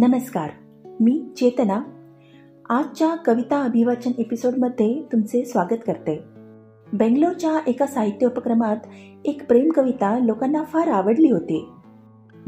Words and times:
नमस्कार 0.00 0.50
मी 1.00 1.24
चेतना. 1.36 1.80
आजच्या 2.68 3.14
कविता 3.14 3.62
अभिवाचन 3.62 4.10
एपिसोडमध्ये 4.18 5.02
तुमचे 5.12 5.44
स्वागत 5.44 5.76
करते. 5.86 6.20
बेंगलोरच्या 6.92 7.58
एका 7.66 7.86
साहित्य 7.86 8.26
उपक्रमात 8.26 8.76
एक 9.24 9.46
प्रेम 9.46 9.70
कविता 9.70 10.18
लोकांना 10.18 10.62
फार 10.62 10.88
आवडली 10.88 11.30
होती. 11.30 11.68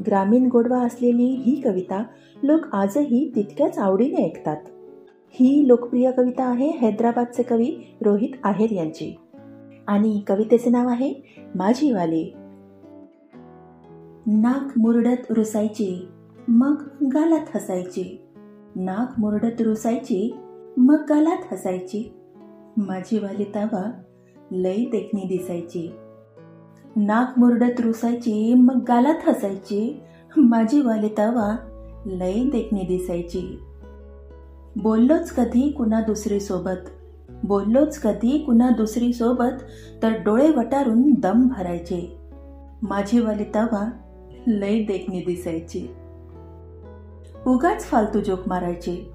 ग्रामीण 0.06 0.48
गोडवा 0.48 0.78
असलेली 0.78 1.24
ही 1.24 1.60
कविता 1.60 2.02
लोक 2.42 2.60
आजही 2.72 3.32
तितक्याच 3.34 3.78
आवडीने 3.78 4.24
ऐकतात. 4.24 4.60
ही 5.30 5.68
लोकप्रिय 5.68 6.10
कविता 6.10 6.44
आहे 6.44 6.70
हैदराबादचे 6.70 7.42
कवी 7.42 7.96
रोहित 8.02 8.30
आहेर 8.44 8.70
यांची. 8.70 9.18
आणि 9.88 10.22
कवितेचे 10.26 10.70
नाव 10.70 10.88
आहे 10.88 11.12
माझी 11.54 11.92
वाली 11.92 12.32
नाक 14.26 14.78
मुरडत 14.78 15.32
रुसायची 15.32 16.08
मग 16.52 16.74
गालात 17.02 17.56
हसायची. 17.56 18.22
नाक 18.76 19.20
मुरडत 19.20 19.60
रुसायची 19.60 20.34
मग 20.76 20.96
गालात 21.08 21.52
हसायची. 21.52 22.12
माझी 22.76 23.18
वाली 23.18 23.44
तावा 23.44 23.90
लई 24.52 24.84
देखणी 24.84 25.26
दिसायची. 25.28 25.92
नाक 26.96 27.38
मुरडत 27.38 27.80
रुसायची 27.80 28.54
मग 28.54 28.84
गालात 28.88 29.28
हसायची. 29.28 30.00
माझी 30.36 30.80
वाली 30.80 31.08
तावा 31.08 31.56
लई 32.06 32.50
देखणी 32.50 32.82
दिसायची. 32.82 33.58
बोललोच 34.82 35.30
कधी 35.30 35.70
कुणा 35.70 36.00
दुसरी 36.00 36.40
सोबत? 36.40 36.90
बोललोच 37.44 37.98
कधी 37.98 38.38
कुणा 38.38 38.70
दुसरी 38.70 39.12
सोबत 39.12 39.62
तर 40.02 40.10
डोळे 40.10 40.50
वटारून 40.50 41.12
दम 41.18 41.48
भरायचे. 41.48 42.16
माझी 42.82 43.20
वाली 43.20 43.44
तवा 43.44 43.90
लई 44.46 44.84
देखणी 44.84 45.20
दिसायची. 45.20 45.88
उगाच 47.46 47.84
फालतू 47.84 48.20
जोक 48.20 48.48
मारायचे. 48.48 49.10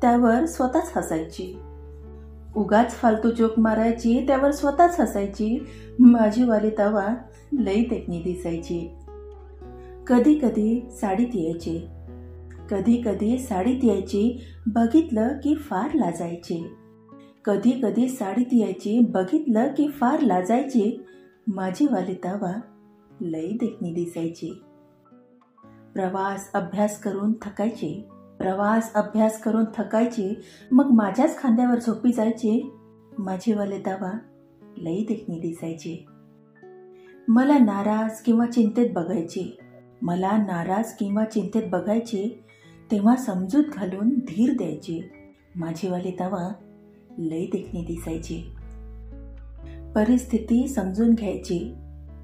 त्यावर 0.00 0.44
स्वतःच 0.44 0.92
हसायची. 0.96 1.58
उगाच 2.56 2.94
फालतू 2.94 3.30
जोक 3.30 3.58
मारायची 3.58 4.26
त्यावर 4.26 4.50
स्वतःच 4.50 5.00
हसायची. 5.00 5.66
माझी 5.98 6.44
वाली 6.44 6.70
तवा 6.78 7.14
लई 7.52 7.84
देखणी 7.84 8.22
दिसायची. 8.22 8.90
कधी 10.06 10.38
कधी 10.38 10.88
साडीत 11.00 11.34
यायची 11.34 11.88
कधी 12.70 13.02
कधी 13.04 13.38
साडीत 13.38 13.84
यायची 13.84 14.40
बघितलं 14.66 15.28
की 15.28 15.54
फार 15.54 15.94
लाजायची. 15.94 16.68
कधी 17.44 17.70
कधी 17.70 18.08
साडीत 18.08 18.46
यायची 18.52 18.98
बघितलं 18.98 19.66
की 19.66 19.88
फार 19.88 20.20
लाजायची. 20.20 21.04
माझी 21.46 21.86
वाली 21.86 22.14
तवा 22.14 22.60
लई 23.20 23.50
देखणी 23.60 23.92
दिसायची. 23.92 24.62
प्रवास 25.96 26.52
अभ्यास 26.52 27.00
करून 27.00 27.32
थकायचे. 27.42 28.08
प्रवास 28.38 28.92
अभ्यास 28.92 29.40
करून 29.40 29.64
थकायचे. 29.76 30.40
मग 30.72 30.84
माझ्याच 30.84 31.38
खांद्यावर 31.38 31.78
झोपी 31.78 32.12
जायचे. 32.12 32.70
माझेवाले 33.18 33.78
दावा 33.78 34.18
लई 34.78 35.04
देखणी 35.08 35.38
दिसायचे. 35.38 36.06
मला 37.28 37.58
नाराज 37.58 38.20
किंवा 38.20 38.46
चिंतेत 38.46 38.90
बघायचे. 38.94 39.58
मला 40.02 40.36
नाराज 40.36 40.92
किंवा 40.92 41.24
चिंतेत 41.24 41.62
बघायचे 41.72 42.44
तेव्हा 42.90 43.16
समजूत 43.16 43.64
घालून 43.74 44.08
धीर 44.08 44.56
द्यायचे. 44.56 45.10
माझेवाले 45.56 46.16
तवा 46.20 46.52
लई 47.18 47.46
देखणी 47.46 47.84
दिसायचे. 47.84 48.52
परिस्थिती 49.94 50.68
समजून 50.68 51.14
घ्यायची. 51.14 51.74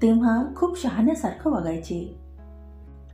तेव्हा 0.01 0.53
खूप 0.55 0.81
शहाण्यासारखं 0.81 1.51
वागायचे. 1.51 2.22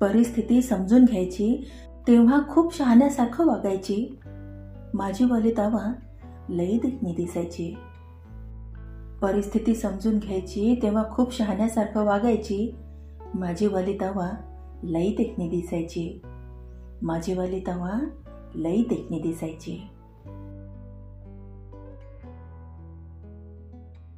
परिस्थिती 0.01 0.61
समजून 0.61 1.05
घ्यायची 1.05 1.67
तेव्हा 2.07 2.41
खूप 2.49 2.75
शहाण्यासारखं 2.75 3.45
वागायची. 3.45 4.17
माझी 4.93 5.25
वाली 5.25 5.51
तावा 5.51 5.93
लई 6.49 6.77
देखणी 6.77 7.13
दिसायची. 7.13 7.77
परिस्थिती 9.21 9.75
समजून 9.75 10.17
घ्यायची 10.17 10.79
तेव्हा 10.83 11.03
खूप 11.11 11.33
शहाण्यासारखं 11.33 12.05
वागायची. 12.05 12.75
माझी 13.35 13.67
वाली 13.67 13.97
लई 14.83 15.15
देखणी 15.15 15.49
दिसायची. 15.49 16.21
माझी 17.01 17.33
वाली 17.33 17.59
तवा 17.59 18.09
लई 18.55 18.83
देखणी 18.89 19.19
दिसायची. 19.19 19.87